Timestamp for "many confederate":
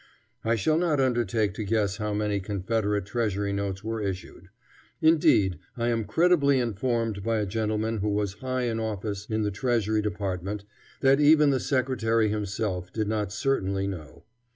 2.11-3.05